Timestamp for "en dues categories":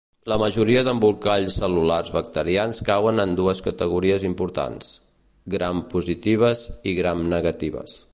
3.25-4.25